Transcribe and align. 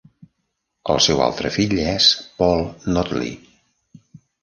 El 0.93 1.01
seu 1.09 1.21
altre 1.27 1.53
fill 1.57 1.83
és 1.85 2.09
Paul 2.43 2.69
Notley. 2.97 3.35